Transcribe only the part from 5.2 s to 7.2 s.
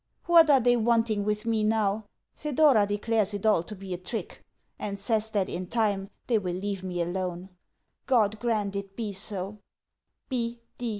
that in time they will leave me